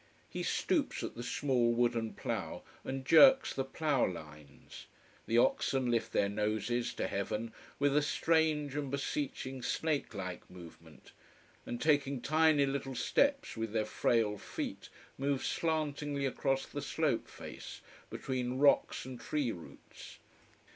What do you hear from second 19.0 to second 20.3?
and tree roots.